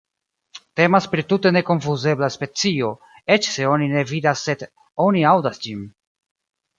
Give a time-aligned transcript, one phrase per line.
[0.79, 2.89] Temas pri tute nekonfuzebla specio,
[3.35, 4.65] eĉ se oni ne vidas sed
[5.09, 5.85] oni aŭdas ĝin.